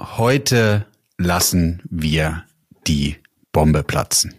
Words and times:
heute 0.00 0.86
lassen 1.18 1.82
wir 1.88 2.44
die 2.86 3.16
Bombe 3.52 3.82
platzen. 3.82 4.34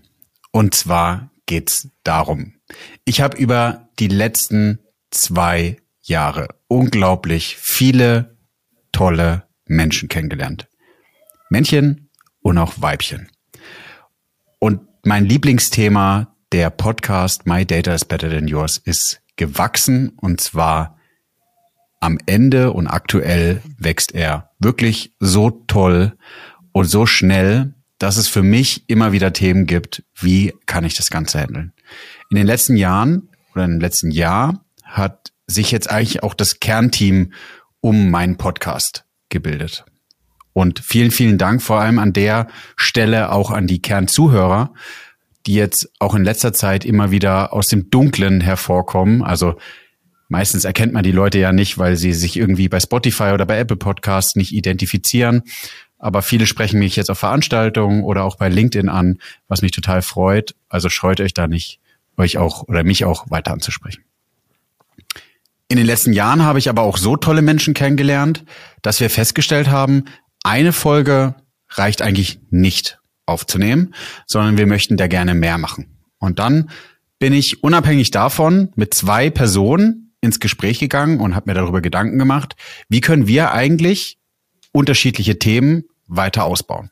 Und 0.52 0.76
zwar 0.76 1.30
geht's 1.46 1.90
darum. 2.04 2.54
Ich 3.06 3.22
habe 3.22 3.38
über 3.38 3.90
die 4.00 4.08
letzten 4.08 4.80
zwei 5.12 5.78
Jahre 6.02 6.48
unglaublich 6.68 7.58
viele 7.58 8.38
tolle 8.92 9.44
Menschen 9.66 10.10
kennengelernt. 10.10 10.68
Männchen 11.50 12.10
und 12.42 12.58
auch 12.58 12.74
Weibchen. 12.78 13.30
Und 14.60 14.82
mein 15.04 15.26
Lieblingsthema 15.26 16.36
der 16.52 16.70
Podcast 16.70 17.46
My 17.46 17.66
Data 17.66 17.94
is 17.94 18.06
Better 18.06 18.30
Than 18.30 18.48
Yours 18.48 18.78
ist 18.78 19.22
gewachsen 19.36 20.10
und 20.18 20.42
zwar 20.42 20.98
am 22.06 22.20
Ende 22.28 22.72
und 22.72 22.86
aktuell 22.86 23.62
wächst 23.80 24.14
er 24.14 24.52
wirklich 24.60 25.16
so 25.20 25.50
toll 25.50 26.14
und 26.72 26.86
so 26.86 27.08
schnell, 27.08 27.74
dass 27.98 28.18
es 28.18 28.28
für 28.28 28.44
mich 28.44 28.88
immer 28.88 29.12
wieder 29.12 29.34
Themen 29.34 29.66
gibt, 29.66 30.04
wie 30.14 30.54
kann 30.68 30.86
ich 30.86 30.94
das 30.94 31.10
Ganze 31.10 31.40
handeln. 31.40 31.74
In 32.30 32.38
den 32.38 32.46
letzten 32.46 32.76
Jahren 32.78 33.30
oder 33.54 33.66
im 33.66 33.80
letzten 33.80 34.12
Jahr 34.12 34.64
hat 34.84 35.32
sich 35.48 35.72
jetzt 35.72 35.90
eigentlich 35.90 36.22
auch 36.22 36.36
das 36.36 36.60
Kernteam 36.60 37.34
um 37.82 38.12
meinen 38.12 38.38
Podcast 38.38 39.06
gebildet. 39.30 39.84
Und 40.54 40.80
vielen, 40.80 41.10
vielen 41.10 41.40
Dank 41.40 41.64
vor 41.64 41.82
allem 41.82 41.98
an 41.98 42.14
der 42.14 42.48
Stelle 42.76 43.32
auch 43.32 43.50
an 43.50 43.66
die 43.66 43.82
Kernzuhörer, 43.82 44.74
die 45.48 45.56
jetzt 45.56 45.90
auch 46.00 46.14
in 46.14 46.24
letzter 46.24 46.54
Zeit 46.54 46.86
immer 46.86 47.10
wieder 47.10 47.52
aus 47.52 47.68
dem 47.68 47.90
Dunklen 47.90 48.42
hervorkommen. 48.42 49.24
Also 49.24 49.56
meistens 50.28 50.66
erkennt 50.66 50.94
man 50.94 51.04
die 51.04 51.12
Leute 51.12 51.40
ja 51.40 51.52
nicht, 51.52 51.78
weil 51.78 51.96
sie 51.96 52.14
sich 52.14 52.38
irgendwie 52.38 52.70
bei 52.70 52.80
Spotify 52.80 53.32
oder 53.34 53.46
bei 53.46 53.58
Apple 53.58 53.78
Podcasts 53.78 54.36
nicht 54.36 54.54
identifizieren. 54.54 55.44
Aber 55.98 56.22
viele 56.22 56.46
sprechen 56.46 56.80
mich 56.80 56.96
jetzt 56.96 57.10
auf 57.10 57.20
Veranstaltungen 57.20 58.04
oder 58.04 58.24
auch 58.24 58.36
bei 58.38 58.50
LinkedIn 58.50 58.90
an, 58.90 59.20
was 59.48 59.62
mich 59.62 59.72
total 59.72 60.02
freut. 60.02 60.56
Also 60.70 60.90
scheut 60.90 61.20
euch 61.22 61.34
da 61.34 61.48
nicht, 61.48 61.80
euch 62.18 62.38
auch 62.38 62.68
oder 62.68 62.84
mich 62.84 63.06
auch 63.06 63.30
weiter 63.32 63.52
anzusprechen. 63.52 64.04
In 65.68 65.78
den 65.78 65.86
letzten 65.86 66.14
Jahren 66.14 66.44
habe 66.44 66.60
ich 66.60 66.70
aber 66.70 66.84
auch 66.84 66.98
so 66.98 67.18
tolle 67.18 67.42
Menschen 67.42 67.74
kennengelernt, 67.74 68.44
dass 68.82 69.00
wir 69.00 69.10
festgestellt 69.10 69.70
haben, 69.70 70.06
eine 70.44 70.74
Folge 70.74 71.36
reicht 71.70 72.04
eigentlich 72.04 72.40
nicht 72.52 73.00
aufzunehmen, 73.26 73.96
sondern 74.28 74.58
wir 74.58 74.68
möchten 74.68 74.98
da 74.98 75.08
gerne 75.08 75.34
mehr 75.34 75.58
machen. 75.58 75.98
Und 76.20 76.38
dann 76.38 76.70
bin 77.18 77.34
ich 77.34 77.64
unabhängig 77.64 78.12
davon 78.12 78.70
mit 78.76 78.94
zwei 78.94 79.32
Personen 79.32 80.05
ins 80.26 80.40
Gespräch 80.40 80.80
gegangen 80.80 81.20
und 81.20 81.36
habe 81.36 81.50
mir 81.50 81.56
darüber 81.56 81.82
Gedanken 81.82 82.18
gemacht, 82.20 82.56
wie 82.90 83.02
können 83.02 83.28
wir 83.28 83.52
eigentlich 83.52 84.18
unterschiedliche 84.72 85.40
Themen 85.40 85.86
weiter 86.08 86.44
ausbauen. 86.44 86.92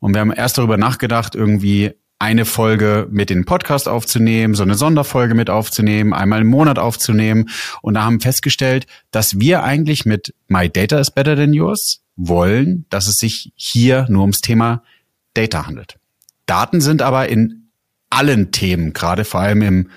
Und 0.00 0.14
wir 0.14 0.20
haben 0.20 0.32
erst 0.32 0.58
darüber 0.58 0.76
nachgedacht, 0.76 1.34
irgendwie 1.34 1.92
eine 2.18 2.44
Folge 2.44 3.06
mit 3.10 3.30
den 3.30 3.44
Podcast 3.44 3.88
aufzunehmen, 3.88 4.54
so 4.54 4.64
eine 4.64 4.74
Sonderfolge 4.74 5.34
mit 5.34 5.50
aufzunehmen, 5.50 6.12
einmal 6.12 6.40
im 6.40 6.48
Monat 6.48 6.78
aufzunehmen. 6.78 7.48
Und 7.80 7.94
da 7.94 8.02
haben 8.02 8.20
festgestellt, 8.20 8.86
dass 9.12 9.38
wir 9.38 9.62
eigentlich 9.62 10.04
mit 10.04 10.34
My 10.48 10.68
Data 10.68 10.98
is 10.98 11.12
Better 11.12 11.36
Than 11.36 11.52
Yours 11.52 12.00
wollen, 12.16 12.86
dass 12.90 13.06
es 13.06 13.16
sich 13.16 13.52
hier 13.54 14.06
nur 14.08 14.22
ums 14.22 14.40
Thema 14.40 14.82
Data 15.34 15.66
handelt. 15.66 15.98
Daten 16.46 16.80
sind 16.80 17.02
aber 17.02 17.28
in 17.28 17.70
allen 18.10 18.50
Themen, 18.50 18.92
gerade 18.92 19.24
vor 19.24 19.40
allem 19.40 19.62
im 19.62 19.90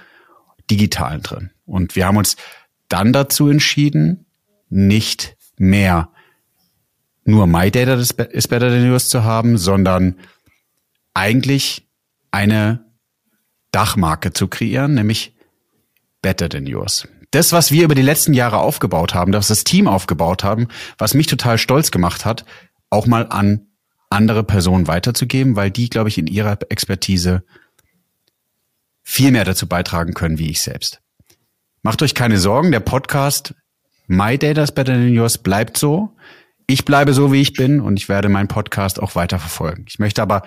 digitalen 0.70 1.22
drin. 1.22 1.50
Und 1.66 1.96
wir 1.96 2.06
haben 2.06 2.18
uns 2.18 2.36
dann 2.92 3.14
dazu 3.14 3.50
entschieden, 3.50 4.25
nicht 4.70 5.38
mehr 5.58 6.09
nur 7.23 7.47
My 7.47 7.70
Data 7.70 7.94
is 7.94 8.14
Better 8.14 8.70
Than 8.70 8.88
Yours 8.88 9.08
zu 9.08 9.23
haben, 9.23 9.58
sondern 9.58 10.16
eigentlich 11.14 11.88
eine 12.31 12.86
Dachmarke 13.72 14.34
zu 14.34 14.47
kreieren, 14.47 14.95
nämlich 14.95 15.36
Better 16.22 16.50
Than 16.50 16.66
Yours. 16.66 17.07
Das, 17.31 17.53
was 17.53 17.72
wir 17.72 17.85
über 17.85 17.96
die 17.96 18.02
letzten 18.02 18.34
Jahre 18.34 18.57
aufgebaut 18.57 19.13
haben, 19.13 19.31
dass 19.31 19.47
das 19.47 19.63
Team 19.63 19.88
aufgebaut 19.88 20.44
haben, 20.44 20.68
was 20.97 21.13
mich 21.13 21.28
total 21.28 21.58
stolz 21.58 21.91
gemacht 21.91 22.25
hat, 22.25 22.46
auch 22.90 23.06
mal 23.06 23.28
an 23.29 23.68
andere 24.09 24.44
Personen 24.44 24.88
weiterzugeben, 24.88 25.56
weil 25.56 25.72
die, 25.72 25.90
glaube 25.90 26.09
ich, 26.09 26.18
in 26.18 26.28
ihrer 26.28 26.58
Expertise 26.69 27.44
viel 29.02 29.31
mehr 29.31 29.46
dazu 29.46 29.68
beitragen 29.68 30.13
können, 30.13 30.38
wie 30.38 30.50
ich 30.50 30.62
selbst. 30.62 31.02
Macht 31.84 32.03
euch 32.03 32.14
keine 32.14 32.38
Sorgen, 32.38 32.72
der 32.72 32.80
Podcast 32.80 33.56
My 34.06 34.38
Data 34.38 34.62
is 34.62 34.72
Better 34.72 34.94
Than 34.94 35.12
Yours 35.12 35.40
bleibt 35.40 35.78
so. 35.78 36.16
Ich 36.68 36.86
bleibe 36.86 37.12
so, 37.14 37.34
wie 37.34 37.42
ich 37.42 37.53
bin 37.53 37.81
und 37.81 37.97
ich 37.97 38.08
werde 38.08 38.30
meinen 38.30 38.47
Podcast 38.47 39.02
auch 39.02 39.16
weiter 39.16 39.40
verfolgen. 39.40 39.86
Ich 39.88 39.97
möchte 39.97 40.22
aber 40.22 40.44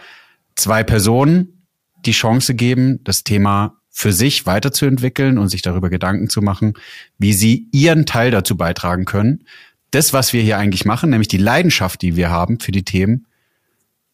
zwei 0.54 0.84
Personen 0.84 1.66
die 2.06 2.12
Chance 2.12 2.54
geben, 2.54 3.02
das 3.02 3.24
Thema 3.24 3.80
für 3.90 4.12
sich 4.12 4.46
weiterzuentwickeln 4.46 5.36
und 5.38 5.48
sich 5.48 5.62
darüber 5.62 5.90
Gedanken 5.90 6.28
zu 6.28 6.40
machen, 6.40 6.74
wie 7.18 7.32
sie 7.32 7.66
ihren 7.72 8.06
Teil 8.06 8.30
dazu 8.30 8.56
beitragen 8.56 9.04
können, 9.04 9.44
das, 9.90 10.12
was 10.12 10.32
wir 10.32 10.42
hier 10.42 10.58
eigentlich 10.58 10.84
machen, 10.84 11.10
nämlich 11.10 11.28
die 11.28 11.38
Leidenschaft, 11.38 12.00
die 12.02 12.14
wir 12.14 12.30
haben 12.30 12.60
für 12.60 12.70
die 12.70 12.84
Themen, 12.84 13.26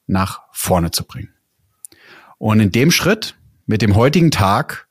nach 0.07 0.41
vorne 0.53 0.91
zu 0.91 1.05
bringen. 1.05 1.35
Und 2.39 2.61
in 2.61 2.73
dem 2.73 2.91
Schritt, 2.91 3.35
mit 3.67 3.83
dem 3.83 3.95
heutigen 3.95 4.31
Tag, 4.31 4.89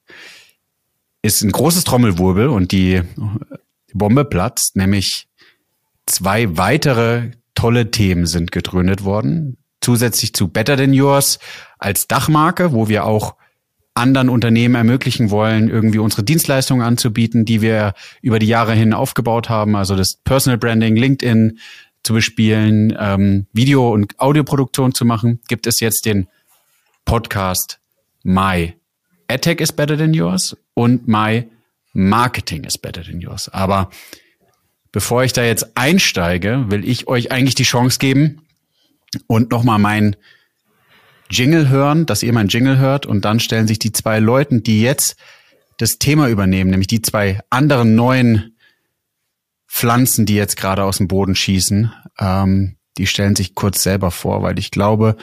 ist 1.21 1.41
ein 1.41 1.51
großes 1.51 1.83
Trommelwirbel 1.83 2.47
und 2.47 2.71
die 2.71 3.01
Bombe 3.93 4.25
platzt, 4.25 4.75
nämlich 4.75 5.27
zwei 6.05 6.57
weitere 6.57 7.31
tolle 7.55 7.91
Themen 7.91 8.25
sind 8.25 8.51
gegründet 8.51 9.03
worden, 9.03 9.57
zusätzlich 9.81 10.33
zu 10.33 10.47
Better 10.47 10.77
Than 10.77 10.93
Yours 10.93 11.39
als 11.77 12.07
Dachmarke, 12.07 12.71
wo 12.71 12.87
wir 12.87 13.05
auch 13.05 13.35
anderen 13.93 14.29
Unternehmen 14.29 14.75
ermöglichen 14.75 15.29
wollen, 15.29 15.69
irgendwie 15.69 15.99
unsere 15.99 16.23
Dienstleistungen 16.23 16.85
anzubieten, 16.85 17.43
die 17.43 17.61
wir 17.61 17.93
über 18.21 18.39
die 18.39 18.47
Jahre 18.47 18.73
hin 18.73 18.93
aufgebaut 18.93 19.49
haben, 19.49 19.75
also 19.75 19.95
das 19.95 20.15
Personal 20.23 20.57
Branding, 20.57 20.95
LinkedIn 20.95 21.59
zu 22.03 22.13
bespielen, 22.13 22.95
ähm, 22.97 23.47
Video- 23.51 23.91
und 23.91 24.17
Audioproduktion 24.19 24.93
zu 24.93 25.03
machen, 25.03 25.41
gibt 25.49 25.67
es 25.67 25.81
jetzt 25.81 26.05
den 26.05 26.29
Podcast 27.03 27.79
My 28.23 28.78
AdTech 29.29 29.61
is 29.61 29.71
Better 29.71 29.97
Than 29.97 30.13
Yours 30.13 30.57
und 30.73 31.07
My 31.07 31.47
Marketing 31.93 32.63
is 32.63 32.77
Better 32.77 33.03
Than 33.03 33.21
Yours. 33.21 33.49
Aber 33.49 33.89
bevor 34.91 35.23
ich 35.23 35.33
da 35.33 35.43
jetzt 35.43 35.75
einsteige, 35.75 36.65
will 36.69 36.87
ich 36.87 37.07
euch 37.07 37.31
eigentlich 37.31 37.55
die 37.55 37.63
Chance 37.63 37.99
geben, 37.99 38.41
und 39.27 39.51
nochmal 39.51 39.79
mein 39.79 40.15
Jingle 41.29 41.69
hören, 41.69 42.05
dass 42.05 42.23
ihr 42.23 42.33
mein 42.33 42.47
Jingle 42.47 42.77
hört 42.77 43.05
und 43.05 43.25
dann 43.25 43.39
stellen 43.39 43.67
sich 43.67 43.79
die 43.79 43.91
zwei 43.91 44.19
Leuten, 44.19 44.63
die 44.63 44.81
jetzt 44.81 45.15
das 45.77 45.97
Thema 45.99 46.27
übernehmen, 46.27 46.71
nämlich 46.71 46.87
die 46.87 47.01
zwei 47.01 47.39
anderen 47.49 47.95
neuen 47.95 48.55
Pflanzen, 49.67 50.25
die 50.25 50.35
jetzt 50.35 50.57
gerade 50.57 50.83
aus 50.83 50.97
dem 50.97 51.07
Boden 51.07 51.35
schießen, 51.35 51.93
ähm, 52.19 52.75
die 52.97 53.07
stellen 53.07 53.35
sich 53.35 53.55
kurz 53.55 53.83
selber 53.83 54.11
vor, 54.11 54.41
weil 54.41 54.59
ich 54.59 54.71
glaube, 54.71 55.15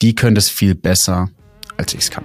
die 0.00 0.14
können 0.14 0.34
das 0.34 0.48
viel 0.48 0.74
besser, 0.74 1.30
als 1.76 1.92
ich 1.92 2.00
es 2.00 2.10
kann. 2.10 2.24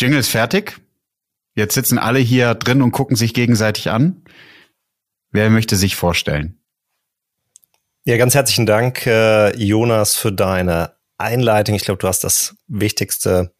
Jingle 0.00 0.20
ist 0.20 0.30
fertig. 0.30 0.80
Jetzt 1.54 1.74
sitzen 1.74 1.98
alle 1.98 2.20
hier 2.20 2.54
drin 2.54 2.80
und 2.80 2.90
gucken 2.90 3.16
sich 3.16 3.34
gegenseitig 3.34 3.90
an. 3.90 4.24
Wer 5.30 5.50
möchte 5.50 5.76
sich 5.76 5.94
vorstellen? 5.94 6.58
Ja, 8.04 8.16
ganz 8.16 8.34
herzlichen 8.34 8.64
Dank, 8.64 9.06
äh, 9.06 9.54
Jonas, 9.56 10.16
für 10.16 10.32
deine 10.32 10.94
Einleitung. 11.18 11.74
Ich 11.74 11.82
glaube, 11.82 11.98
du 11.98 12.08
hast 12.08 12.24
das 12.24 12.56
Wichtigste 12.66 13.52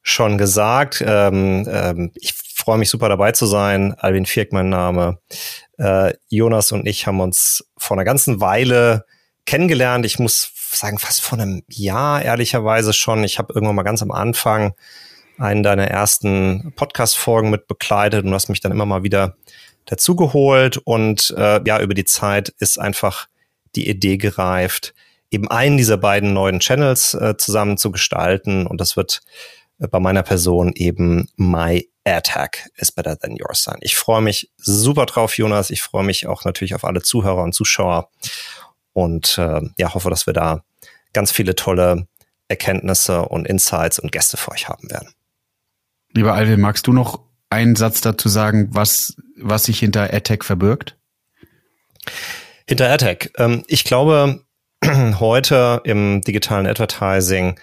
schon 0.00 0.38
gesagt. 0.38 1.04
Ähm, 1.06 1.68
ähm, 1.70 2.12
ich 2.14 2.32
freue 2.32 2.78
mich 2.78 2.88
super 2.88 3.10
dabei 3.10 3.32
zu 3.32 3.44
sein. 3.44 3.92
Alvin 3.92 4.24
Firk, 4.24 4.54
mein 4.54 4.70
Name. 4.70 5.18
Äh, 5.76 6.14
Jonas 6.30 6.72
und 6.72 6.86
ich 6.86 7.06
haben 7.06 7.20
uns 7.20 7.62
vor 7.76 7.98
einer 7.98 8.06
ganzen 8.06 8.40
Weile 8.40 9.04
kennengelernt. 9.44 10.06
Ich 10.06 10.18
muss 10.18 10.50
sagen, 10.72 10.98
fast 10.98 11.20
vor 11.20 11.38
einem 11.38 11.62
Jahr, 11.68 12.22
ehrlicherweise 12.22 12.94
schon. 12.94 13.22
Ich 13.22 13.38
habe 13.38 13.52
irgendwann 13.52 13.76
mal 13.76 13.82
ganz 13.82 14.00
am 14.00 14.12
Anfang 14.12 14.72
einen 15.38 15.62
deiner 15.62 15.88
ersten 15.88 16.72
Podcast-Folgen 16.76 17.50
mit 17.50 17.66
begleitet 17.66 18.24
und 18.24 18.34
hast 18.34 18.48
mich 18.48 18.60
dann 18.60 18.72
immer 18.72 18.86
mal 18.86 19.02
wieder 19.02 19.36
dazugeholt 19.84 20.78
und 20.78 21.34
äh, 21.36 21.60
ja, 21.66 21.80
über 21.80 21.94
die 21.94 22.04
Zeit 22.04 22.50
ist 22.58 22.78
einfach 22.78 23.26
die 23.76 23.88
Idee 23.88 24.16
gereift, 24.16 24.94
eben 25.30 25.50
einen 25.50 25.76
dieser 25.76 25.96
beiden 25.96 26.32
neuen 26.32 26.60
Channels 26.60 27.14
äh, 27.14 27.36
zusammen 27.36 27.76
zu 27.76 27.90
gestalten 27.90 28.66
und 28.66 28.80
das 28.80 28.96
wird 28.96 29.20
äh, 29.78 29.88
bei 29.88 30.00
meiner 30.00 30.22
Person 30.22 30.72
eben 30.74 31.28
My 31.36 31.88
AirTag 32.04 32.70
is 32.76 32.92
better 32.92 33.18
than 33.18 33.36
yours 33.36 33.64
sein. 33.64 33.78
Ich 33.80 33.96
freue 33.96 34.22
mich 34.22 34.50
super 34.58 35.06
drauf, 35.06 35.36
Jonas. 35.36 35.70
Ich 35.70 35.82
freue 35.82 36.04
mich 36.04 36.26
auch 36.26 36.44
natürlich 36.44 36.74
auf 36.74 36.84
alle 36.84 37.02
Zuhörer 37.02 37.42
und 37.42 37.54
Zuschauer 37.54 38.10
und 38.92 39.38
äh, 39.38 39.60
ja, 39.76 39.94
hoffe, 39.94 40.10
dass 40.10 40.26
wir 40.26 40.34
da 40.34 40.62
ganz 41.12 41.32
viele 41.32 41.54
tolle 41.54 42.06
Erkenntnisse 42.48 43.22
und 43.22 43.46
Insights 43.46 43.98
und 43.98 44.12
Gäste 44.12 44.36
für 44.36 44.52
euch 44.52 44.68
haben 44.68 44.90
werden. 44.90 45.14
Lieber 46.14 46.34
Alvin, 46.34 46.60
magst 46.60 46.86
du 46.86 46.92
noch 46.92 47.20
einen 47.50 47.74
Satz 47.74 48.00
dazu 48.00 48.28
sagen, 48.28 48.68
was, 48.70 49.16
was 49.36 49.64
sich 49.64 49.80
hinter 49.80 50.10
AirTag 50.10 50.44
verbirgt? 50.44 50.96
Hinter 52.68 52.88
AirTag. 52.88 53.30
Ähm, 53.36 53.64
ich 53.66 53.84
glaube, 53.84 54.44
heute 54.84 55.80
im 55.84 56.20
digitalen 56.20 56.66
Advertising 56.66 57.58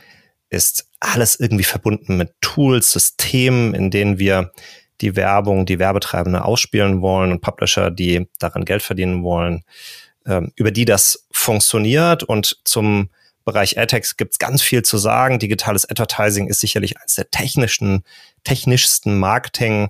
ist 0.50 0.90
alles 1.00 1.40
irgendwie 1.40 1.64
verbunden 1.64 2.18
mit 2.18 2.34
Tools, 2.42 2.92
Systemen, 2.92 3.74
in 3.74 3.90
denen 3.90 4.20
wir 4.20 4.52
die 5.00 5.16
Werbung, 5.16 5.66
die 5.66 5.80
Werbetreibende 5.80 6.44
ausspielen 6.44 7.02
wollen 7.02 7.32
und 7.32 7.42
Publisher, 7.42 7.90
die 7.90 8.28
daran 8.38 8.66
Geld 8.66 8.84
verdienen 8.84 9.24
wollen, 9.24 9.64
ähm, 10.26 10.52
über 10.56 10.72
die 10.72 10.86
das 10.86 11.26
funktioniert. 11.32 12.24
Und 12.24 12.60
zum 12.66 13.10
Bereich 13.44 13.78
AdTex 13.78 14.18
gibt 14.18 14.34
es 14.34 14.40
ganz 14.40 14.62
viel 14.62 14.84
zu 14.84 14.98
sagen. 14.98 15.40
Digitales 15.40 15.90
Advertising 15.90 16.48
ist 16.48 16.60
sicherlich 16.60 16.98
eines 16.98 17.16
der 17.16 17.30
technischen, 17.30 18.04
technischsten 18.44 19.20
Marketing 19.20 19.90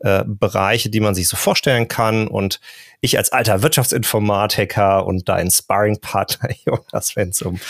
äh, 0.00 0.24
Bereiche, 0.26 0.90
die 0.90 1.00
man 1.00 1.14
sich 1.14 1.28
so 1.28 1.36
vorstellen 1.36 1.88
kann. 1.88 2.28
Und 2.28 2.60
ich 3.00 3.18
als 3.18 3.32
alter 3.32 3.62
Wirtschaftsinformatiker 3.62 5.04
und 5.04 5.28
dein 5.28 5.50
Sparringpartner, 5.50 6.50
Jonas, 6.64 7.16
wenn 7.16 7.30
es 7.30 7.42
um 7.42 7.60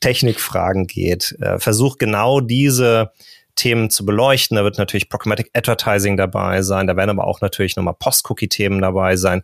Technikfragen 0.00 0.86
geht, 0.86 1.36
äh, 1.40 1.58
versuche 1.58 1.98
genau 1.98 2.40
diese 2.40 3.12
Themen 3.54 3.90
zu 3.90 4.06
beleuchten. 4.06 4.56
Da 4.56 4.64
wird 4.64 4.78
natürlich 4.78 5.08
Programmatic 5.08 5.50
Advertising 5.52 6.16
dabei 6.16 6.62
sein. 6.62 6.86
Da 6.86 6.96
werden 6.96 7.10
aber 7.10 7.26
auch 7.26 7.40
natürlich 7.40 7.76
nochmal 7.76 7.94
Post-Cookie-Themen 7.98 8.80
dabei 8.80 9.16
sein, 9.16 9.42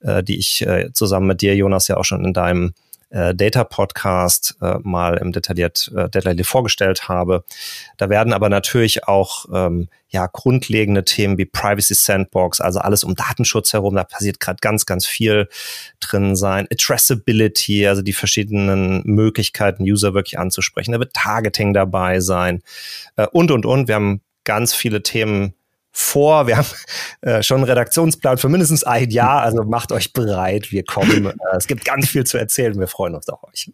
äh, 0.00 0.22
die 0.22 0.38
ich 0.38 0.62
äh, 0.62 0.92
zusammen 0.92 1.26
mit 1.26 1.42
dir, 1.42 1.54
Jonas, 1.54 1.88
ja 1.88 1.96
auch 1.96 2.04
schon 2.04 2.24
in 2.24 2.32
deinem 2.32 2.72
äh, 3.10 3.34
Data 3.34 3.64
Podcast 3.64 4.56
äh, 4.60 4.76
mal 4.82 5.16
im 5.18 5.32
detailliert, 5.32 5.90
äh, 5.94 6.08
detailliert 6.08 6.46
vorgestellt 6.46 7.08
habe. 7.08 7.44
Da 7.96 8.08
werden 8.08 8.32
aber 8.32 8.48
natürlich 8.48 9.06
auch 9.06 9.46
ähm, 9.52 9.88
ja 10.08 10.26
grundlegende 10.26 11.04
Themen 11.04 11.38
wie 11.38 11.44
Privacy 11.44 11.94
Sandbox, 11.94 12.60
also 12.60 12.80
alles 12.80 13.04
um 13.04 13.14
Datenschutz 13.14 13.72
herum, 13.72 13.94
da 13.94 14.04
passiert 14.04 14.40
gerade 14.40 14.58
ganz, 14.60 14.86
ganz 14.86 15.06
viel 15.06 15.48
drin 16.00 16.36
sein. 16.36 16.66
Addressability, 16.72 17.86
also 17.86 18.02
die 18.02 18.12
verschiedenen 18.12 19.02
Möglichkeiten, 19.04 19.84
User 19.84 20.14
wirklich 20.14 20.38
anzusprechen. 20.38 20.92
Da 20.92 20.98
wird 20.98 21.14
Targeting 21.14 21.74
dabei 21.74 22.20
sein 22.20 22.62
äh, 23.16 23.26
und 23.32 23.50
und 23.50 23.66
und. 23.66 23.88
Wir 23.88 23.96
haben 23.96 24.20
ganz 24.44 24.74
viele 24.74 25.02
Themen 25.02 25.54
vor. 25.92 26.46
Wir 26.46 26.56
haben 26.58 26.66
äh, 27.22 27.42
schon 27.42 27.58
einen 27.58 27.64
Redaktionsplan 27.64 28.38
für 28.38 28.48
mindestens 28.48 28.84
ein 28.84 29.10
Jahr, 29.10 29.42
also 29.42 29.64
macht 29.64 29.92
euch 29.92 30.12
bereit. 30.12 30.72
Wir 30.72 30.84
kommen. 30.84 31.10
Äh, 31.40 31.56
es 31.56 31.66
gibt 31.66 31.84
ganz 31.84 32.08
viel 32.08 32.24
zu 32.24 32.38
erzählen. 32.38 32.78
Wir 32.78 32.86
freuen 32.86 33.14
uns 33.14 33.28
auf 33.28 33.42
euch. 33.44 33.70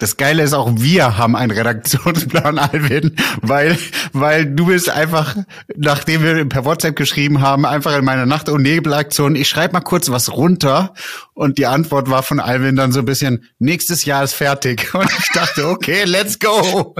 Das 0.00 0.16
Geile 0.16 0.42
ist 0.42 0.54
auch, 0.54 0.72
wir 0.76 1.18
haben 1.18 1.36
einen 1.36 1.50
Redaktionsplan, 1.50 2.58
Alvin, 2.58 3.16
weil, 3.42 3.78
weil 4.14 4.46
du 4.46 4.66
bist 4.66 4.88
einfach, 4.88 5.36
nachdem 5.76 6.22
wir 6.22 6.42
per 6.48 6.64
WhatsApp 6.64 6.96
geschrieben 6.96 7.42
haben, 7.42 7.66
einfach 7.66 7.96
in 7.98 8.04
meiner 8.06 8.24
Nacht- 8.24 8.48
und 8.48 8.62
Nebelaktion, 8.62 9.36
ich 9.36 9.48
schreibe 9.48 9.74
mal 9.74 9.80
kurz 9.80 10.10
was 10.10 10.32
runter 10.32 10.94
und 11.34 11.58
die 11.58 11.66
Antwort 11.66 12.08
war 12.08 12.22
von 12.22 12.40
Alvin 12.40 12.76
dann 12.76 12.92
so 12.92 13.00
ein 13.00 13.04
bisschen, 13.04 13.44
nächstes 13.58 14.06
Jahr 14.06 14.24
ist 14.24 14.32
fertig. 14.32 14.94
Und 14.94 15.10
ich 15.10 15.28
dachte, 15.34 15.68
okay, 15.68 16.04
let's 16.04 16.38
go. 16.38 16.94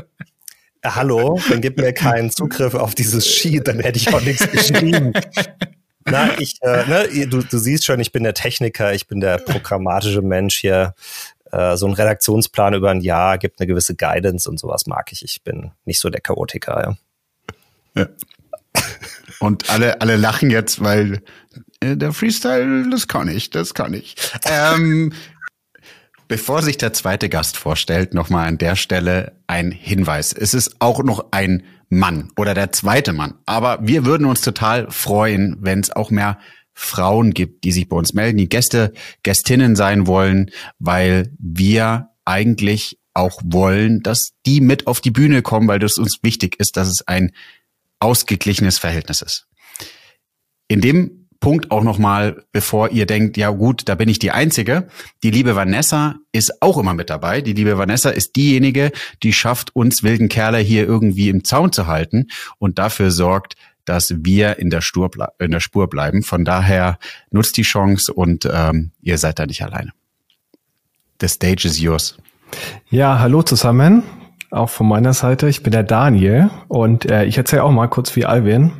Hallo, 0.84 1.38
dann 1.48 1.60
gib 1.60 1.78
mir 1.78 1.92
keinen 1.92 2.30
Zugriff 2.30 2.74
auf 2.74 2.94
dieses 2.94 3.26
Sheet, 3.34 3.68
dann 3.68 3.80
hätte 3.80 3.98
ich 3.98 4.12
auch 4.14 4.22
nichts 4.22 4.50
geschrieben. 4.50 5.12
Na, 6.06 6.38
ich, 6.38 6.56
äh, 6.62 6.86
ne, 6.86 7.26
du, 7.26 7.42
du 7.42 7.58
siehst 7.58 7.84
schon, 7.84 8.00
ich 8.00 8.12
bin 8.12 8.22
der 8.22 8.34
Techniker, 8.34 8.94
ich 8.94 9.06
bin 9.06 9.20
der 9.20 9.38
programmatische 9.38 10.22
Mensch 10.22 10.58
hier. 10.58 10.94
Äh, 11.52 11.76
so 11.76 11.86
ein 11.86 11.92
Redaktionsplan 11.92 12.74
über 12.74 12.90
ein 12.90 13.00
Jahr 13.00 13.36
gibt 13.36 13.60
eine 13.60 13.66
gewisse 13.66 13.94
Guidance 13.94 14.48
und 14.48 14.58
sowas 14.58 14.86
mag 14.86 15.12
ich. 15.12 15.22
Ich 15.22 15.42
bin 15.42 15.72
nicht 15.84 16.00
so 16.00 16.08
der 16.08 16.20
Chaotiker, 16.20 16.96
ja. 17.96 18.02
ja. 18.02 18.08
Und 19.40 19.68
alle, 19.70 20.00
alle 20.00 20.16
lachen 20.16 20.50
jetzt, 20.50 20.82
weil 20.82 21.22
äh, 21.80 21.96
der 21.96 22.12
Freestyle, 22.12 22.88
das 22.90 23.08
kann 23.08 23.28
ich, 23.28 23.50
das 23.50 23.74
kann 23.74 23.94
ich. 23.94 24.16
Ähm, 24.44 25.12
Bevor 26.30 26.62
sich 26.62 26.76
der 26.76 26.92
zweite 26.92 27.28
Gast 27.28 27.56
vorstellt, 27.56 28.14
nochmal 28.14 28.46
an 28.46 28.56
der 28.56 28.76
Stelle 28.76 29.42
ein 29.48 29.72
Hinweis. 29.72 30.32
Es 30.32 30.54
ist 30.54 30.76
auch 30.78 31.02
noch 31.02 31.32
ein 31.32 31.64
Mann 31.88 32.30
oder 32.36 32.54
der 32.54 32.70
zweite 32.70 33.12
Mann. 33.12 33.34
Aber 33.46 33.80
wir 33.82 34.04
würden 34.04 34.28
uns 34.28 34.40
total 34.40 34.88
freuen, 34.92 35.56
wenn 35.58 35.80
es 35.80 35.90
auch 35.90 36.12
mehr 36.12 36.38
Frauen 36.72 37.34
gibt, 37.34 37.64
die 37.64 37.72
sich 37.72 37.88
bei 37.88 37.96
uns 37.96 38.14
melden, 38.14 38.38
die 38.38 38.48
Gäste, 38.48 38.92
Gästinnen 39.24 39.74
sein 39.74 40.06
wollen, 40.06 40.52
weil 40.78 41.34
wir 41.40 42.10
eigentlich 42.24 43.00
auch 43.12 43.40
wollen, 43.44 44.00
dass 44.04 44.30
die 44.46 44.60
mit 44.60 44.86
auf 44.86 45.00
die 45.00 45.10
Bühne 45.10 45.42
kommen, 45.42 45.66
weil 45.66 45.80
das 45.80 45.98
uns 45.98 46.20
wichtig 46.22 46.60
ist, 46.60 46.76
dass 46.76 46.86
es 46.86 47.08
ein 47.08 47.32
ausgeglichenes 47.98 48.78
Verhältnis 48.78 49.20
ist. 49.20 49.48
In 50.68 50.80
dem 50.80 51.19
Punkt 51.40 51.70
auch 51.70 51.82
nochmal, 51.82 52.44
bevor 52.52 52.90
ihr 52.90 53.06
denkt, 53.06 53.38
ja 53.38 53.48
gut, 53.50 53.88
da 53.88 53.94
bin 53.94 54.10
ich 54.10 54.18
die 54.18 54.30
Einzige. 54.30 54.88
Die 55.22 55.30
liebe 55.30 55.56
Vanessa 55.56 56.16
ist 56.32 56.62
auch 56.62 56.76
immer 56.76 56.92
mit 56.92 57.08
dabei. 57.08 57.40
Die 57.40 57.54
liebe 57.54 57.78
Vanessa 57.78 58.10
ist 58.10 58.36
diejenige, 58.36 58.92
die 59.22 59.32
schafft, 59.32 59.74
uns 59.74 60.02
wilden 60.02 60.28
Kerle 60.28 60.58
hier 60.58 60.86
irgendwie 60.86 61.30
im 61.30 61.42
Zaun 61.42 61.72
zu 61.72 61.86
halten 61.86 62.26
und 62.58 62.78
dafür 62.78 63.10
sorgt, 63.10 63.56
dass 63.86 64.14
wir 64.18 64.58
in 64.58 64.68
der, 64.70 64.82
Spur, 64.82 65.10
in 65.38 65.50
der 65.50 65.60
Spur 65.60 65.88
bleiben. 65.88 66.22
Von 66.22 66.44
daher 66.44 66.98
nutzt 67.30 67.56
die 67.56 67.62
Chance 67.62 68.12
und 68.12 68.48
ähm, 68.52 68.92
ihr 69.00 69.16
seid 69.16 69.38
da 69.38 69.46
nicht 69.46 69.64
alleine. 69.64 69.92
The 71.20 71.28
stage 71.28 71.66
is 71.66 71.80
yours. 71.80 72.16
Ja, 72.90 73.18
hallo 73.18 73.42
zusammen. 73.42 74.02
Auch 74.50 74.68
von 74.68 74.88
meiner 74.88 75.14
Seite. 75.14 75.48
Ich 75.48 75.62
bin 75.62 75.72
der 75.72 75.84
Daniel 75.84 76.50
und 76.68 77.06
äh, 77.06 77.24
ich 77.24 77.38
erzähle 77.38 77.64
auch 77.64 77.70
mal 77.70 77.88
kurz 77.88 78.14
wie 78.16 78.26
Alvin, 78.26 78.72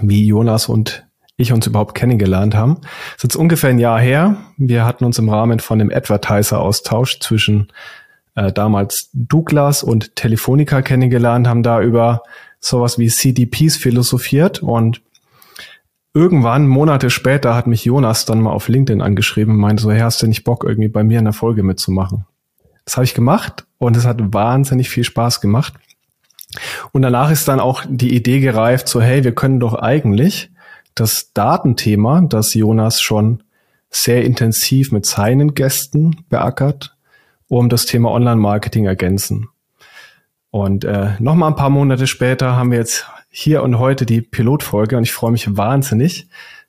wie 0.00 0.26
Jonas 0.26 0.68
und 0.68 1.06
ich 1.36 1.52
uns 1.52 1.66
überhaupt 1.66 1.94
kennengelernt 1.94 2.54
haben. 2.54 2.78
Das 2.80 3.16
ist 3.18 3.22
jetzt 3.24 3.36
ungefähr 3.36 3.70
ein 3.70 3.78
Jahr 3.78 4.00
her. 4.00 4.36
Wir 4.56 4.84
hatten 4.84 5.04
uns 5.04 5.18
im 5.18 5.28
Rahmen 5.28 5.58
von 5.58 5.78
dem 5.78 5.90
Advertiser-Austausch 5.90 7.20
zwischen 7.20 7.72
äh, 8.34 8.52
damals 8.52 9.10
Douglas 9.12 9.82
und 9.82 10.16
Telefonica 10.16 10.82
kennengelernt, 10.82 11.48
haben 11.48 11.62
da 11.62 11.80
über 11.80 12.22
sowas 12.60 12.98
wie 12.98 13.08
CDPs 13.08 13.76
philosophiert 13.76 14.62
und 14.62 15.02
irgendwann, 16.14 16.68
Monate 16.68 17.10
später, 17.10 17.54
hat 17.54 17.66
mich 17.66 17.84
Jonas 17.84 18.24
dann 18.24 18.40
mal 18.40 18.52
auf 18.52 18.68
LinkedIn 18.68 19.02
angeschrieben 19.02 19.54
und 19.54 19.60
meinte 19.60 19.82
so, 19.82 19.90
hey, 19.90 20.00
hast 20.00 20.22
du 20.22 20.26
nicht 20.26 20.44
Bock, 20.44 20.64
irgendwie 20.64 20.88
bei 20.88 21.04
mir 21.04 21.18
in 21.18 21.24
der 21.24 21.34
Folge 21.34 21.62
mitzumachen? 21.62 22.24
Das 22.84 22.96
habe 22.96 23.04
ich 23.04 23.14
gemacht 23.14 23.66
und 23.78 23.96
es 23.96 24.06
hat 24.06 24.32
wahnsinnig 24.32 24.88
viel 24.88 25.04
Spaß 25.04 25.40
gemacht. 25.40 25.74
Und 26.92 27.02
danach 27.02 27.30
ist 27.30 27.48
dann 27.48 27.58
auch 27.58 27.84
die 27.88 28.14
Idee 28.14 28.40
gereift, 28.40 28.88
so, 28.88 29.02
hey, 29.02 29.24
wir 29.24 29.34
können 29.34 29.58
doch 29.58 29.74
eigentlich 29.74 30.50
das 30.94 31.32
Datenthema, 31.32 32.22
das 32.22 32.54
Jonas 32.54 33.00
schon 33.00 33.42
sehr 33.90 34.24
intensiv 34.24 34.92
mit 34.92 35.06
seinen 35.06 35.54
Gästen 35.54 36.24
beackert, 36.28 36.96
um 37.48 37.68
das 37.68 37.86
Thema 37.86 38.10
Online-Marketing 38.10 38.86
ergänzen. 38.86 39.48
Und 40.50 40.84
äh, 40.84 41.12
nochmal 41.18 41.50
ein 41.50 41.56
paar 41.56 41.70
Monate 41.70 42.06
später 42.06 42.56
haben 42.56 42.70
wir 42.70 42.78
jetzt 42.78 43.06
hier 43.28 43.62
und 43.62 43.78
heute 43.78 44.06
die 44.06 44.20
Pilotfolge 44.20 44.96
und 44.96 45.02
ich 45.02 45.12
freue 45.12 45.32
mich 45.32 45.56
wahnsinnig. 45.56 46.28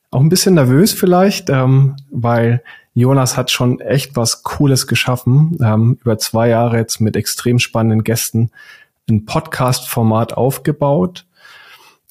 Auch 0.09 0.21
ein 0.21 0.29
bisschen 0.29 0.55
nervös 0.55 0.93
vielleicht, 0.93 1.49
ähm, 1.49 1.95
weil 2.09 2.63
Jonas 2.95 3.37
hat 3.37 3.51
schon 3.51 3.79
echt 3.81 4.15
was 4.15 4.41
Cooles 4.41 4.87
geschaffen. 4.87 5.57
Ähm, 5.61 5.99
über 6.01 6.17
zwei 6.17 6.49
Jahre 6.49 6.77
jetzt 6.77 6.99
mit 6.99 7.15
extrem 7.15 7.59
spannenden 7.59 8.03
Gästen 8.03 8.51
ein 9.09 9.25
Podcast-Format 9.25 10.33
aufgebaut 10.33 11.25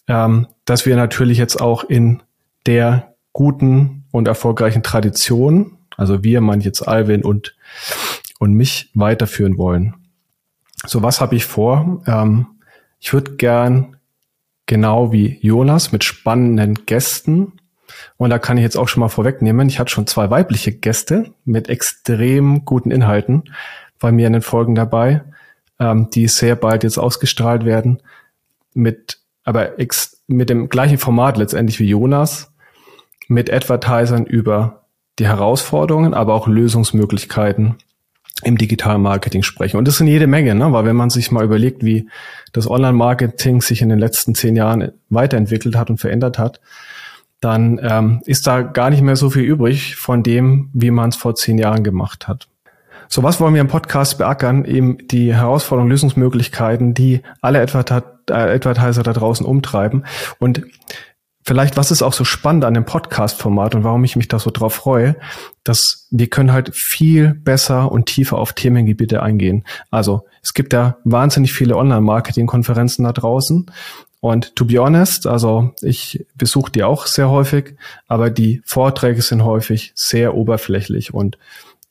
ähm, 0.09 0.47
dass 0.65 0.87
wir 0.87 0.97
natürlich 0.97 1.39
jetzt 1.39 1.61
auch 1.61 1.85
in 1.85 2.23
der 2.67 3.15
guten 3.33 4.05
und 4.11 4.29
erfolgreichen 4.29 4.83
Tradition, 4.83 5.79
also 5.97 6.25
wir 6.25 6.41
meinen 6.41 6.63
jetzt 6.63 6.87
Alvin 6.87 7.23
und, 7.23 7.57
und 8.39 8.55
mich 8.55 8.91
weiterführen 8.95 9.59
wollen. 9.59 9.95
So, 10.87 11.03
was 11.03 11.21
habe 11.21 11.37
ich 11.37 11.45
vor? 11.45 12.03
Ähm, 12.07 12.47
ich 13.01 13.13
würde 13.13 13.37
gern 13.37 13.97
genau 14.67 15.13
wie 15.13 15.39
Jonas 15.41 15.93
mit 15.93 16.05
spannenden 16.05 16.87
Gästen 16.87 17.53
und 18.17 18.31
da 18.31 18.39
kann 18.39 18.57
ich 18.57 18.63
jetzt 18.63 18.77
auch 18.77 18.89
schon 18.89 19.01
mal 19.01 19.09
vorwegnehmen, 19.09 19.69
ich 19.69 19.79
hatte 19.79 19.91
schon 19.91 20.07
zwei 20.07 20.31
weibliche 20.31 20.73
Gäste 20.73 21.33
mit 21.45 21.69
extrem 21.69 22.65
guten 22.65 22.91
Inhalten 22.91 23.45
bei 23.99 24.13
mir 24.13 24.27
in 24.27 24.33
den 24.33 24.43
Folgen 24.43 24.75
dabei, 24.75 25.25
ähm, 25.79 26.09
die 26.11 26.29
sehr 26.29 26.57
bald 26.57 26.85
jetzt 26.85 26.99
ausgestrahlt 26.99 27.65
werden, 27.65 28.03
mit 28.75 29.19
aber 29.45 29.79
ex 29.79 30.23
mit 30.27 30.51
dem 30.51 30.69
gleichen 30.69 30.99
Format 30.99 31.37
letztendlich 31.37 31.79
wie 31.81 31.89
Jonas. 31.89 32.51
mit 33.27 33.51
Advertisern 33.51 34.27
über 34.27 34.85
die 35.19 35.27
Herausforderungen, 35.27 36.13
aber 36.13 36.35
auch 36.35 36.47
Lösungsmöglichkeiten 36.47 37.77
im 38.43 38.59
Digital 38.59 38.99
Marketing 38.99 39.43
sprechen. 39.43 39.77
Und 39.79 39.89
das 39.89 39.97
sind 39.97 40.09
jede 40.09 40.27
Menge, 40.27 40.55
ne? 40.55 40.73
weil 40.73 40.85
wenn 40.85 40.97
man 40.97 41.09
sich 41.09 41.31
mal 41.31 41.45
überlegt, 41.45 41.85
wie 41.85 42.09
das 42.53 42.69
Online-Marketing 42.69 43.63
sich 43.63 43.81
in 43.81 43.89
den 43.89 43.99
letzten 43.99 44.35
zehn 44.35 44.57
Jahren 44.57 44.93
weiterentwickelt 45.09 45.77
hat 45.77 45.89
und 45.89 45.99
verändert 45.99 46.39
hat, 46.39 46.61
dann 47.41 47.79
ähm, 47.83 48.23
ist 48.25 48.47
da 48.47 48.63
gar 48.63 48.91
nicht 48.91 49.03
mehr 49.03 49.17
so 49.17 49.31
viel 49.31 49.43
übrig 49.43 49.97
von 49.97 50.23
dem, 50.23 50.71
wie 50.73 50.91
man 50.91 51.11
es 51.11 51.17
vor 51.17 51.35
zehn 51.35 51.59
Jahren 51.59 51.85
gemacht 51.85 52.27
hat. 52.27 52.49
So 53.09 53.23
was 53.23 53.41
wollen 53.41 53.55
wir 53.55 53.61
im 53.61 53.69
Podcast 53.69 54.19
beackern? 54.19 54.65
Eben 54.65 54.99
die 55.09 55.35
Herausforderungen, 55.35 55.91
Lösungsmöglichkeiten, 55.91 56.95
die 56.95 57.21
alle 57.41 57.61
Advertiser 58.31 59.03
da 59.03 59.13
draußen 59.13 59.47
umtreiben. 59.47 60.05
Und 60.39 60.63
vielleicht, 61.43 61.77
was 61.77 61.91
ist 61.91 62.03
auch 62.03 62.13
so 62.13 62.25
spannend 62.25 62.65
an 62.65 62.75
dem 62.75 62.85
Podcast-Format 62.85 63.75
und 63.75 63.85
warum 63.85 64.05
ich 64.05 64.17
mich 64.17 64.29
da 64.29 64.39
so 64.39 64.51
drauf 64.51 64.75
freue, 64.75 65.17
dass 65.63 66.09
wir 66.11 66.29
können 66.29 66.53
halt 66.53 66.75
viel 66.75 67.35
besser 67.35 67.93
und 67.93 68.07
tiefer 68.07 68.39
auf 68.39 68.53
Themengebiete 68.53 69.23
eingehen. 69.23 69.65
Also 69.91 70.27
es 70.43 70.55
gibt 70.55 70.73
ja 70.73 70.97
wahnsinnig 71.05 71.53
viele 71.53 71.77
Online-Marketing-Konferenzen 71.77 73.05
da 73.05 73.13
draußen. 73.13 73.71
Und 74.21 74.57
to 74.57 74.65
be 74.65 74.79
honest, 74.79 75.27
also 75.27 75.73
ich 75.83 76.25
besuche 76.35 76.73
die 76.73 76.83
auch 76.83 77.07
sehr 77.07 77.29
häufig, 77.29 77.77
aber 78.09 78.31
die 78.31 78.63
Vorträge 78.65 79.21
sind 79.21 79.45
häufig 79.45 79.93
sehr 79.95 80.35
oberflächlich 80.35 81.13
und 81.13 81.37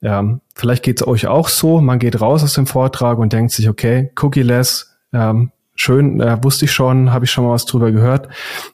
ähm, 0.02 0.42
vielleicht 0.54 0.84
geht 0.84 1.00
es 1.00 1.08
euch 1.08 1.28
auch 1.28 1.48
so, 1.48 1.80
man 1.80 1.98
geht 1.98 2.20
raus 2.20 2.44
aus 2.44 2.54
dem 2.54 2.68
Vortrag 2.68 3.20
und 3.20 3.32
denkt 3.32 3.52
sich, 3.52 3.70
okay, 3.70 4.12
cookie-less, 4.22 4.98
ähm, 5.14 5.52
schön, 5.76 6.20
äh, 6.22 6.44
wusste 6.44 6.66
ich 6.66 6.72
schon, 6.72 7.12
habe 7.12 7.26
ich 7.26 7.32
schon 7.32 7.46
mal 7.46 7.52
was 7.52 7.66
drüber 7.66 7.92
gehört, 7.92 8.30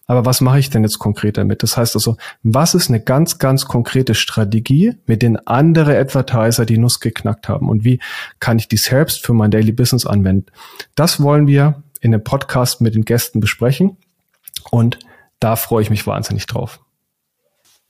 aber 0.08 0.25
was 0.25 0.41
mache 0.41 0.60
ich 0.60 0.70
denn 0.70 0.84
jetzt 0.84 1.00
konkret 1.00 1.38
damit? 1.38 1.63
Das 1.63 1.77
heißt 1.77 1.96
also, 1.96 2.18
was 2.44 2.75
ist 2.75 2.89
eine 2.89 3.00
ganz, 3.00 3.38
ganz 3.38 3.65
konkrete 3.65 4.15
Strategie, 4.15 4.96
mit 5.06 5.22
denen 5.22 5.38
andere 5.48 5.98
Advertiser 5.98 6.65
die 6.65 6.77
Nuss 6.77 7.00
geknackt 7.00 7.48
haben 7.50 7.70
und 7.70 7.84
wie 7.84 8.00
kann 8.39 8.60
ich 8.60 8.68
die 8.68 8.77
selbst 8.77 9.25
für 9.25 9.34
mein 9.34 9.51
Daily 9.51 9.72
Business 9.72 10.06
anwenden? 10.06 10.48
Das 10.96 11.22
wollen 11.22 11.48
wir 11.48 11.84
in 12.01 12.13
einem 12.13 12.24
Podcast 12.24 12.82
mit 12.82 12.96
den 12.96 13.06
Gästen 13.06 13.39
besprechen 13.39 13.98
und 14.72 15.00
da 15.39 15.56
freue 15.56 15.82
ich 15.82 15.89
mich 15.89 16.06
wahnsinnig 16.06 16.46
drauf. 16.46 16.79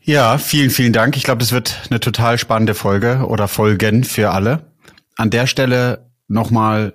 Ja, 0.01 0.37
vielen, 0.37 0.69
vielen 0.69 0.93
Dank. 0.93 1.17
Ich 1.17 1.23
glaube, 1.23 1.39
das 1.39 1.51
wird 1.51 1.81
eine 1.89 1.99
total 1.99 2.37
spannende 2.37 2.73
Folge 2.73 3.25
oder 3.27 3.47
Folgen 3.47 4.03
für 4.03 4.31
alle. 4.31 4.71
An 5.17 5.29
der 5.29 5.45
Stelle 5.45 6.09
nochmal 6.27 6.93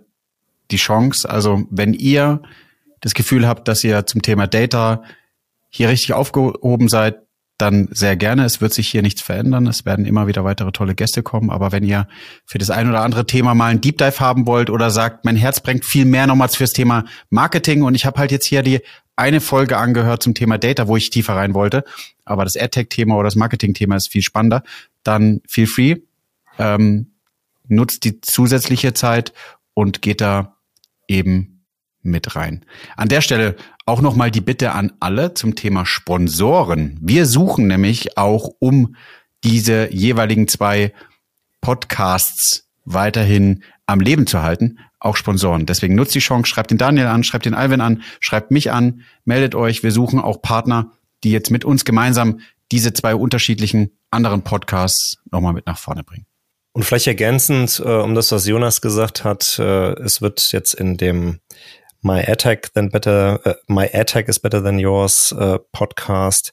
die 0.74 0.78
Chance. 0.78 1.28
Also 1.28 1.64
wenn 1.70 1.94
ihr 1.94 2.42
das 3.00 3.14
Gefühl 3.14 3.46
habt, 3.46 3.68
dass 3.68 3.84
ihr 3.84 4.06
zum 4.06 4.22
Thema 4.22 4.46
Data 4.46 5.02
hier 5.70 5.88
richtig 5.88 6.12
aufgehoben 6.12 6.88
seid, 6.88 7.18
dann 7.58 7.88
sehr 7.92 8.16
gerne. 8.16 8.44
Es 8.44 8.60
wird 8.60 8.74
sich 8.74 8.88
hier 8.88 9.02
nichts 9.02 9.22
verändern. 9.22 9.68
Es 9.68 9.84
werden 9.84 10.06
immer 10.06 10.26
wieder 10.26 10.44
weitere 10.44 10.72
tolle 10.72 10.96
Gäste 10.96 11.22
kommen. 11.22 11.50
Aber 11.50 11.70
wenn 11.70 11.84
ihr 11.84 12.08
für 12.44 12.58
das 12.58 12.70
ein 12.70 12.88
oder 12.88 13.02
andere 13.02 13.26
Thema 13.26 13.54
mal 13.54 13.70
einen 13.70 13.80
Deep 13.80 13.98
Dive 13.98 14.18
haben 14.18 14.46
wollt 14.46 14.70
oder 14.70 14.90
sagt, 14.90 15.24
mein 15.24 15.36
Herz 15.36 15.60
brennt 15.60 15.84
viel 15.84 16.04
mehr 16.04 16.26
nochmals 16.26 16.56
fürs 16.56 16.72
Thema 16.72 17.04
Marketing 17.30 17.82
und 17.82 17.94
ich 17.94 18.06
habe 18.06 18.18
halt 18.18 18.32
jetzt 18.32 18.46
hier 18.46 18.62
die 18.62 18.80
eine 19.16 19.40
Folge 19.40 19.76
angehört 19.76 20.22
zum 20.22 20.34
Thema 20.34 20.58
Data, 20.58 20.88
wo 20.88 20.96
ich 20.96 21.10
tiefer 21.10 21.36
rein 21.36 21.54
wollte, 21.54 21.84
aber 22.24 22.42
das 22.42 22.56
AdTech-Thema 22.56 23.14
oder 23.14 23.28
das 23.28 23.36
Marketing-Thema 23.36 23.94
ist 23.94 24.10
viel 24.10 24.22
spannender, 24.22 24.64
dann 25.04 25.40
feel 25.46 25.68
free, 25.68 25.96
ähm, 26.58 27.12
nutzt 27.68 28.04
die 28.04 28.20
zusätzliche 28.20 28.92
Zeit 28.92 29.32
und 29.72 30.02
geht 30.02 30.20
da 30.20 30.53
eben 31.08 31.66
mit 32.02 32.36
rein. 32.36 32.64
An 32.96 33.08
der 33.08 33.20
Stelle 33.20 33.56
auch 33.86 34.00
nochmal 34.00 34.30
die 34.30 34.40
Bitte 34.40 34.72
an 34.72 34.92
alle 35.00 35.34
zum 35.34 35.54
Thema 35.54 35.86
Sponsoren. 35.86 36.98
Wir 37.00 37.26
suchen 37.26 37.66
nämlich 37.66 38.16
auch 38.18 38.50
um 38.58 38.96
diese 39.42 39.92
jeweiligen 39.92 40.48
zwei 40.48 40.92
Podcasts 41.60 42.68
weiterhin 42.84 43.62
am 43.86 44.00
Leben 44.00 44.26
zu 44.26 44.42
halten, 44.42 44.78
auch 45.00 45.16
Sponsoren. 45.16 45.66
Deswegen 45.66 45.94
nutzt 45.94 46.14
die 46.14 46.20
Chance, 46.20 46.48
schreibt 46.48 46.70
den 46.70 46.78
Daniel 46.78 47.06
an, 47.06 47.24
schreibt 47.24 47.46
den 47.46 47.54
Alvin 47.54 47.80
an, 47.80 48.02
schreibt 48.20 48.50
mich 48.50 48.70
an, 48.70 49.02
meldet 49.24 49.54
euch. 49.54 49.82
Wir 49.82 49.92
suchen 49.92 50.20
auch 50.20 50.40
Partner, 50.40 50.92
die 51.22 51.30
jetzt 51.30 51.50
mit 51.50 51.64
uns 51.64 51.84
gemeinsam 51.84 52.40
diese 52.72 52.92
zwei 52.92 53.14
unterschiedlichen 53.14 53.90
anderen 54.10 54.42
Podcasts 54.42 55.18
nochmal 55.30 55.52
mit 55.52 55.66
nach 55.66 55.78
vorne 55.78 56.04
bringen. 56.04 56.26
Und 56.74 56.82
vielleicht 56.82 57.06
ergänzend, 57.06 57.80
äh, 57.84 57.88
um 57.88 58.16
das, 58.16 58.32
was 58.32 58.48
Jonas 58.48 58.80
gesagt 58.80 59.22
hat, 59.22 59.60
äh, 59.60 59.92
es 60.00 60.20
wird 60.20 60.50
jetzt 60.50 60.74
in 60.74 60.96
dem 60.96 61.38
My 62.02 62.20
Attack 62.26 62.74
Then 62.74 62.90
Better, 62.90 63.40
äh, 63.46 63.54
My 63.68 63.88
Attack 63.92 64.28
is 64.28 64.40
Better 64.40 64.60
Than 64.60 64.80
Yours 64.80 65.30
äh, 65.38 65.60
Podcast 65.70 66.52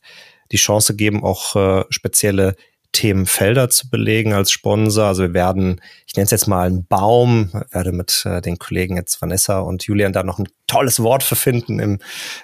die 0.51 0.57
Chance 0.57 0.95
geben, 0.95 1.23
auch 1.23 1.55
äh, 1.55 1.85
spezielle 1.89 2.55
Themenfelder 2.91 3.71
zu 3.71 3.89
belegen 3.89 4.33
als 4.33 4.51
Sponsor. 4.51 5.05
Also 5.05 5.23
wir 5.23 5.33
werden, 5.33 5.81
ich 6.05 6.13
nenne 6.15 6.25
es 6.25 6.31
jetzt 6.31 6.47
mal 6.47 6.67
einen 6.67 6.85
Baum, 6.85 7.49
werde 7.71 7.91
mit 7.91 8.21
äh, 8.25 8.41
den 8.41 8.59
Kollegen 8.59 8.97
jetzt 8.97 9.23
Vanessa 9.23 9.59
und 9.61 9.85
Julian 9.87 10.13
da 10.13 10.21
noch 10.21 10.37
ein 10.37 10.49
tolles 10.67 11.01
Wort 11.01 11.23
für 11.23 11.35
finden 11.35 11.79
im 11.79 11.97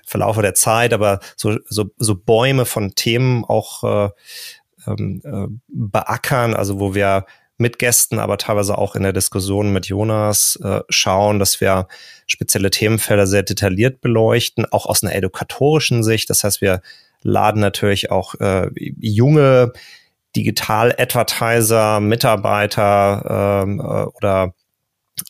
Verlauf 0.04 0.42
der 0.42 0.56
Zeit, 0.56 0.94
aber 0.94 1.20
so, 1.36 1.60
so, 1.70 1.92
so 1.98 2.16
Bäume 2.16 2.66
von 2.66 2.96
Themen 2.96 3.46
auch 3.46 3.84
äh, 3.84 4.10
ähm, 4.88 5.22
äh, 5.24 5.48
beackern, 5.68 6.56
also 6.56 6.80
wo 6.80 6.96
wir 6.96 7.28
mit 7.58 7.80
Gästen, 7.80 8.20
aber 8.20 8.38
teilweise 8.38 8.78
auch 8.78 8.96
in 8.96 9.04
der 9.04 9.14
Diskussion 9.14 9.74
mit 9.74 9.88
Jonas 9.88 10.60
äh, 10.64 10.82
schauen, 10.90 11.40
dass 11.40 11.60
wir 11.60 11.88
spezielle 12.28 12.70
Themenfelder 12.70 13.26
sehr 13.26 13.44
detailliert 13.44 14.02
beleuchten, 14.02 14.66
auch 14.72 14.86
aus 14.86 15.04
einer 15.04 15.16
edukatorischen 15.16 16.04
Sicht. 16.04 16.30
Das 16.30 16.44
heißt, 16.44 16.62
wir 16.62 16.82
laden 17.24 17.62
natürlich 17.62 18.12
auch 18.12 18.36
äh, 18.36 18.70
junge 18.76 19.74
Digital-Advertiser, 20.36 22.00
Mitarbeiter 22.00 23.64
ähm, 23.64 23.80
äh, 23.80 23.84
oder 23.84 24.54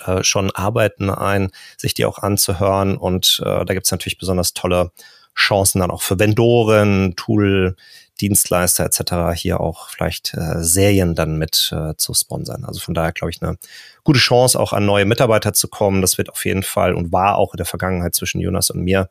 äh, 0.06 0.24
schon 0.24 0.52
Arbeiten 0.52 1.10
ein, 1.10 1.50
sich 1.78 1.94
die 1.94 2.06
auch 2.06 2.20
anzuhören. 2.20 2.98
Und 2.98 3.42
äh, 3.46 3.64
da 3.66 3.74
gibt 3.74 3.86
es 3.86 3.92
natürlich 3.92 4.18
besonders 4.18 4.54
tolle 4.54 4.92
Chancen 5.36 5.80
dann 5.80 5.92
auch 5.92 6.02
für 6.02 6.20
Vendoren, 6.20 7.16
Tool, 7.16 7.76
Dienstleister 8.18 8.86
etc. 8.86 9.40
hier 9.40 9.60
auch 9.60 9.90
vielleicht 9.90 10.34
äh, 10.34 10.64
Serien 10.64 11.16
dann 11.16 11.38
mit 11.38 11.72
äh, 11.72 11.96
zu 11.98 12.14
sponsern. 12.14 12.66
Also 12.66 12.80
von 12.80 12.94
daher 12.94 13.14
glaube 13.14 13.32
ich 13.32 13.42
eine 13.42 13.58
gute 14.04 14.20
Chance 14.20 14.60
auch 14.60 14.74
an 14.74 14.86
neue 14.86 15.06
Mitarbeiter 15.06 15.54
zu 15.54 15.68
kommen. 15.68 16.02
Das 16.02 16.18
wird 16.18 16.30
auf 16.30 16.46
jeden 16.46 16.64
Fall 16.64 16.94
und 16.94 17.12
war 17.12 17.38
auch 17.38 17.54
in 17.54 17.58
der 17.58 17.66
Vergangenheit 17.66 18.16
zwischen 18.16 18.42
Jonas 18.42 18.70
und 18.70 18.84
mir 18.84 19.10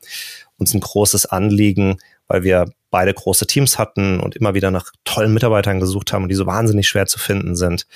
uns 0.58 0.74
ein 0.74 0.80
großes 0.80 1.26
Anliegen, 1.26 1.98
weil 2.28 2.42
wir 2.42 2.66
beide 2.90 3.12
große 3.12 3.46
Teams 3.46 3.78
hatten 3.78 4.20
und 4.20 4.36
immer 4.36 4.54
wieder 4.54 4.70
nach 4.70 4.90
tollen 5.04 5.34
Mitarbeitern 5.34 5.80
gesucht 5.80 6.12
haben 6.12 6.22
und 6.22 6.28
die 6.28 6.34
so 6.34 6.46
wahnsinnig 6.46 6.88
schwer 6.88 7.06
zu 7.06 7.18
finden 7.18 7.56
sind, 7.56 7.86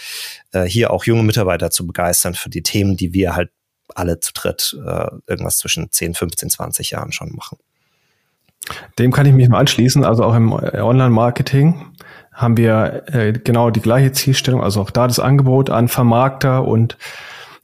äh, 0.52 0.64
hier 0.64 0.90
auch 0.90 1.04
junge 1.04 1.22
Mitarbeiter 1.22 1.70
zu 1.70 1.86
begeistern 1.86 2.34
für 2.34 2.50
die 2.50 2.62
Themen, 2.62 2.96
die 2.96 3.12
wir 3.12 3.34
halt 3.34 3.50
alle 3.94 4.20
zu 4.20 4.32
dritt 4.32 4.76
äh, 4.84 5.06
irgendwas 5.26 5.58
zwischen 5.58 5.90
10, 5.90 6.14
15, 6.14 6.50
20 6.50 6.90
Jahren 6.90 7.12
schon 7.12 7.34
machen. 7.34 7.58
Dem 8.98 9.12
kann 9.12 9.26
ich 9.26 9.32
mich 9.32 9.48
mal 9.48 9.58
anschließen. 9.58 10.04
Also 10.04 10.24
auch 10.24 10.34
im 10.34 10.52
Online-Marketing 10.52 11.86
haben 12.32 12.56
wir 12.56 13.02
äh, 13.06 13.32
genau 13.32 13.70
die 13.70 13.80
gleiche 13.80 14.12
Zielstellung. 14.12 14.62
Also 14.62 14.80
auch 14.80 14.90
da 14.90 15.06
das 15.06 15.18
Angebot 15.18 15.70
an 15.70 15.88
Vermarkter 15.88 16.66
und 16.66 16.96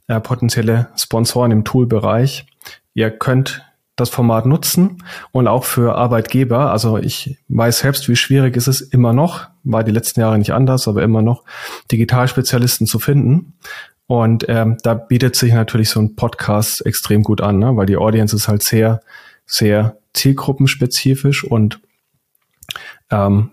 äh, 0.08 0.20
potenzielle 0.20 0.88
Sponsoren 0.96 1.50
im 1.50 1.64
Tool-Bereich. 1.64 2.46
Ihr 2.94 3.10
könnt 3.10 3.62
das 3.96 4.10
Format 4.10 4.44
nutzen 4.44 5.02
und 5.32 5.48
auch 5.48 5.64
für 5.64 5.96
Arbeitgeber. 5.96 6.70
Also 6.70 6.98
ich 6.98 7.38
weiß 7.48 7.78
selbst, 7.78 8.08
wie 8.08 8.16
schwierig 8.16 8.56
ist 8.56 8.66
es 8.66 8.82
immer 8.82 9.14
noch, 9.14 9.48
war 9.64 9.84
die 9.84 9.90
letzten 9.90 10.20
Jahre 10.20 10.38
nicht 10.38 10.52
anders, 10.52 10.86
aber 10.86 11.02
immer 11.02 11.22
noch 11.22 11.44
Digitalspezialisten 11.90 12.86
zu 12.86 12.98
finden. 12.98 13.54
Und 14.06 14.44
ähm, 14.48 14.76
da 14.82 14.94
bietet 14.94 15.34
sich 15.34 15.52
natürlich 15.52 15.90
so 15.90 16.00
ein 16.00 16.14
Podcast 16.14 16.84
extrem 16.84 17.22
gut 17.22 17.40
an, 17.40 17.58
ne? 17.58 17.76
weil 17.76 17.86
die 17.86 17.96
Audience 17.96 18.36
ist 18.36 18.48
halt 18.48 18.62
sehr, 18.62 19.00
sehr 19.46 19.96
zielgruppenspezifisch 20.16 21.44
und 21.44 21.80
ähm, 23.10 23.50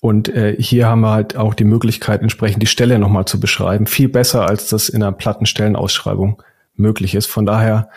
und 0.00 0.28
äh, 0.30 0.56
hier 0.58 0.88
haben 0.88 1.02
wir 1.02 1.12
halt 1.12 1.36
auch 1.36 1.54
die 1.54 1.64
Möglichkeit, 1.64 2.22
entsprechend 2.22 2.60
die 2.60 2.66
Stelle 2.66 2.98
nochmal 2.98 3.24
zu 3.24 3.38
beschreiben. 3.38 3.86
Viel 3.86 4.08
besser, 4.08 4.48
als 4.48 4.66
das 4.66 4.88
in 4.88 5.00
einer 5.00 5.12
platten 5.12 5.46
Stellenausschreibung 5.46 6.42
möglich 6.74 7.14
ist. 7.14 7.26
Von 7.26 7.46
daher 7.46 7.88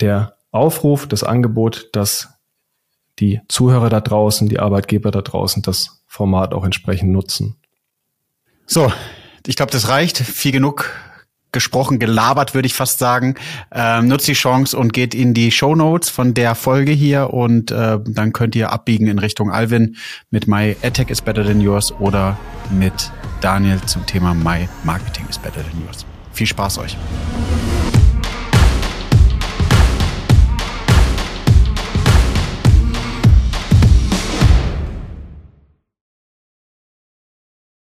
der 0.00 0.36
Aufruf, 0.50 1.06
das 1.06 1.24
Angebot, 1.24 1.88
dass 1.92 2.34
die 3.18 3.40
Zuhörer 3.48 3.88
da 3.88 4.02
draußen, 4.02 4.50
die 4.50 4.58
Arbeitgeber 4.58 5.10
da 5.10 5.22
draußen 5.22 5.62
das 5.62 6.02
Format 6.06 6.52
auch 6.52 6.62
entsprechend 6.62 7.10
nutzen. 7.10 7.56
So, 8.66 8.92
ich 9.46 9.56
glaube, 9.56 9.72
das 9.72 9.88
reicht. 9.88 10.18
Viel 10.18 10.52
genug 10.52 10.90
gesprochen, 11.56 11.98
gelabert, 11.98 12.52
würde 12.52 12.66
ich 12.66 12.74
fast 12.74 12.98
sagen. 12.98 13.34
Ähm, 13.72 14.08
nutzt 14.08 14.28
die 14.28 14.34
Chance 14.34 14.76
und 14.76 14.92
geht 14.92 15.14
in 15.14 15.32
die 15.32 15.50
Show 15.50 15.74
Notes 15.74 16.10
von 16.10 16.34
der 16.34 16.54
Folge 16.54 16.92
hier 16.92 17.32
und 17.32 17.70
äh, 17.70 17.98
dann 18.04 18.34
könnt 18.34 18.54
ihr 18.54 18.72
abbiegen 18.72 19.06
in 19.06 19.18
Richtung 19.18 19.50
Alvin 19.50 19.96
mit 20.30 20.46
My 20.46 20.76
Attack 20.82 21.08
is 21.08 21.22
better 21.22 21.46
than 21.46 21.62
yours 21.62 21.92
oder 21.98 22.36
mit 22.70 23.10
Daniel 23.40 23.80
zum 23.86 24.04
Thema 24.04 24.34
My 24.34 24.68
Marketing 24.84 25.24
is 25.30 25.38
better 25.38 25.62
than 25.62 25.82
yours. 25.86 26.04
Viel 26.34 26.46
Spaß 26.46 26.76
euch. 26.78 26.98